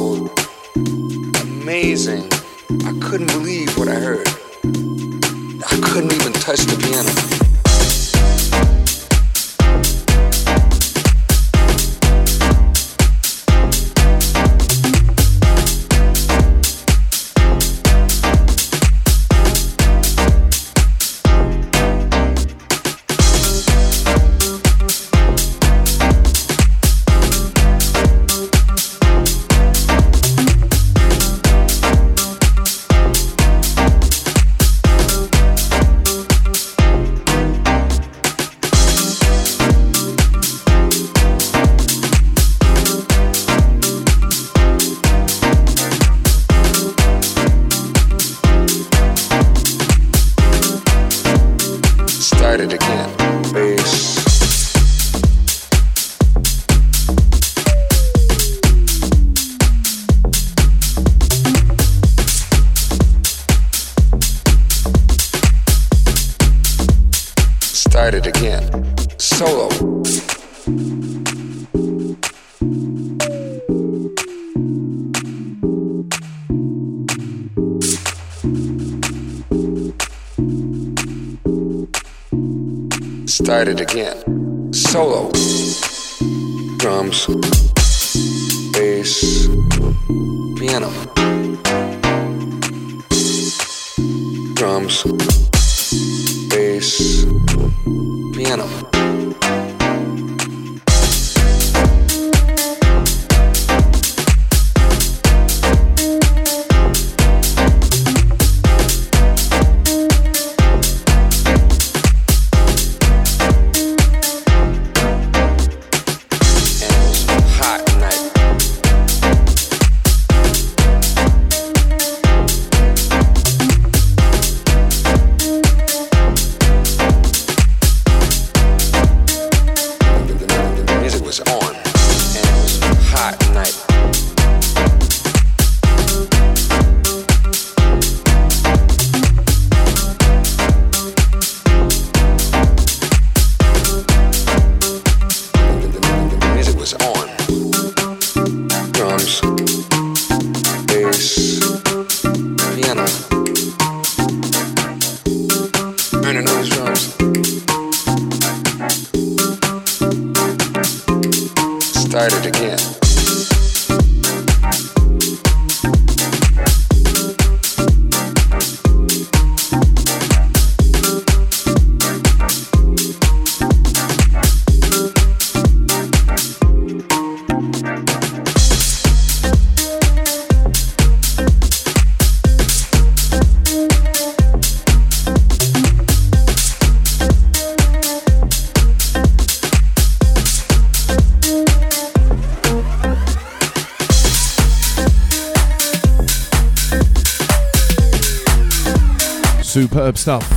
Superb 200.11 200.17
stuff. 200.17 200.49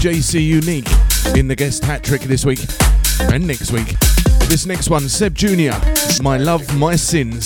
JC 0.00 0.44
Unique 0.44 0.88
in 1.36 1.48
the 1.48 1.56
guest 1.56 1.84
hat 1.84 2.04
trick 2.04 2.22
this 2.22 2.44
week 2.44 2.60
and 3.20 3.46
next 3.46 3.72
week. 3.72 3.98
This 4.48 4.66
next 4.66 4.90
one, 4.90 5.08
Seb 5.08 5.34
Jr. 5.34 5.72
My 6.22 6.36
Love, 6.36 6.76
My 6.76 6.96
Sins. 6.96 7.44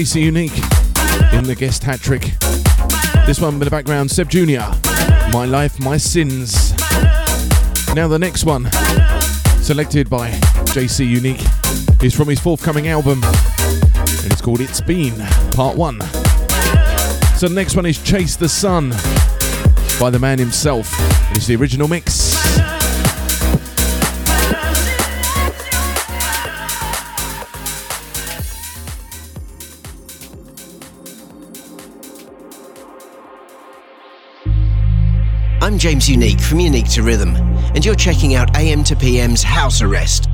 JC 0.00 0.22
Unique 0.22 0.56
in 1.34 1.44
the 1.44 1.54
guest 1.54 1.84
hat 1.84 2.00
trick. 2.00 2.22
This 3.26 3.38
one 3.38 3.58
with 3.58 3.66
the 3.66 3.70
background, 3.70 4.10
Seb 4.10 4.30
Jr. 4.30 4.64
My 5.30 5.44
Life, 5.44 5.78
My 5.78 5.98
Sins. 5.98 6.72
Now 7.94 8.08
the 8.08 8.18
next 8.18 8.44
one, 8.44 8.70
selected 9.60 10.08
by 10.08 10.30
JC 10.72 11.06
Unique, 11.06 11.44
is 12.02 12.14
from 12.14 12.28
his 12.28 12.40
forthcoming 12.40 12.88
album, 12.88 13.22
and 13.22 14.32
it's 14.32 14.40
called 14.40 14.62
It's 14.62 14.80
Been 14.80 15.18
Part 15.50 15.76
1. 15.76 16.00
So 17.36 17.48
the 17.48 17.54
next 17.54 17.76
one 17.76 17.84
is 17.84 18.02
Chase 18.02 18.36
the 18.36 18.48
Sun 18.48 18.92
by 20.00 20.08
the 20.08 20.18
man 20.18 20.38
himself. 20.38 20.94
It's 21.32 21.46
the 21.46 21.56
original 21.56 21.88
mix. 21.88 22.19
James 35.80 36.10
Unique 36.10 36.40
from 36.40 36.60
Unique 36.60 36.90
to 36.90 37.02
Rhythm, 37.02 37.34
and 37.74 37.82
you're 37.82 37.94
checking 37.94 38.34
out 38.34 38.54
AM 38.54 38.84
to 38.84 38.94
PM's 38.94 39.42
House 39.42 39.80
Arrest. 39.80 40.29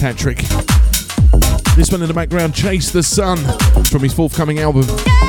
Trick. 0.00 0.38
This 1.76 1.92
one 1.92 2.00
in 2.00 2.08
the 2.08 2.14
background, 2.14 2.54
Chase 2.54 2.90
the 2.90 3.02
Sun 3.02 3.36
from 3.84 4.00
his 4.00 4.14
forthcoming 4.14 4.58
album. 4.58 4.84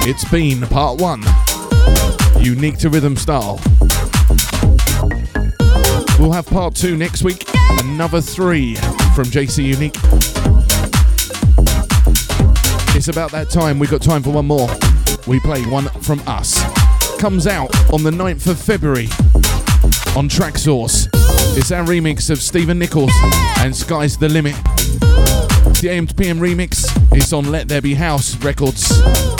It's 0.08 0.24
been 0.30 0.62
part 0.62 1.02
one, 1.02 1.22
unique 2.42 2.78
to 2.78 2.90
rhythm 2.90 3.18
style. 3.18 3.60
We'll 6.18 6.32
have 6.32 6.46
part 6.46 6.74
two 6.74 6.96
next 6.96 7.22
week, 7.22 7.44
another 7.84 8.22
three 8.22 8.76
from 9.14 9.26
JC 9.26 9.66
Unique. 9.66 9.98
It's 12.96 13.10
about 13.10 13.32
that 13.32 13.50
time, 13.50 13.78
we've 13.78 13.92
got 13.92 14.02
time 14.02 14.24
for 14.24 14.32
one 14.32 14.48
more. 14.48 14.70
We 15.28 15.42
play 15.42 15.64
one 15.64 15.90
from 16.02 16.22
us. 16.28 16.62
Comes 17.20 17.46
out 17.46 17.76
on 17.92 18.04
the 18.04 18.12
9th 18.12 18.48
of 18.48 18.58
February 18.58 19.10
on 20.16 20.30
Traxsource. 20.30 21.11
It's 21.54 21.72
our 21.72 21.84
remix 21.84 22.30
of 22.30 22.42
Stephen 22.42 22.80
Nichols 22.80 23.12
and 23.60 23.76
Sky's 23.76 24.18
the 24.18 24.30
Limit. 24.30 24.56
The 25.82 25.90
AM 25.90 26.08
to 26.08 26.16
PM 26.16 26.40
remix 26.40 26.88
is 27.16 27.34
on 27.34 27.52
Let 27.52 27.68
There 27.68 27.82
Be 27.82 27.94
House 27.94 28.38
Records. 28.38 29.31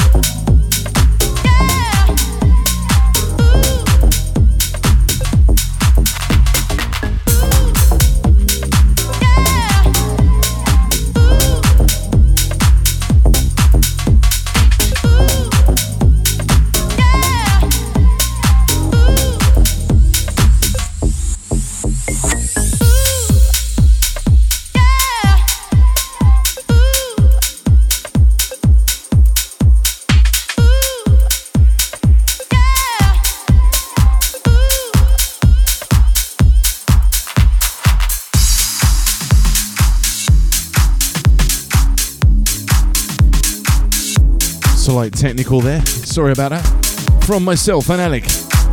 Slight 45.02 45.14
technical 45.14 45.62
there. 45.62 45.84
Sorry 45.84 46.32
about 46.32 46.50
that. 46.50 47.24
From 47.26 47.44
myself 47.44 47.90
and 47.90 48.00
Alec. 48.00 48.24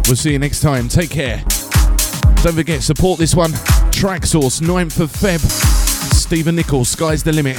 We'll 0.06 0.16
see 0.16 0.32
you 0.32 0.38
next 0.38 0.60
time. 0.60 0.86
Take 0.86 1.08
care. 1.08 1.38
Don't 2.42 2.54
forget, 2.54 2.82
support 2.82 3.18
this 3.18 3.34
one. 3.34 3.52
Traxsource, 3.92 4.60
9th 4.60 5.00
of 5.00 5.10
Feb. 5.10 5.40
Stephen 6.12 6.54
Nichols, 6.54 6.90
Sky's 6.90 7.22
the 7.22 7.32
Limit. 7.32 7.56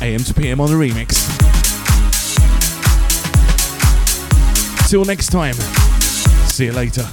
AM 0.00 0.20
to 0.20 0.32
PM 0.32 0.62
on 0.62 0.70
the 0.70 0.76
remix. 0.76 1.28
Till 4.88 5.04
next 5.04 5.26
time. 5.26 5.52
See 6.48 6.64
you 6.64 6.72
later. 6.72 7.06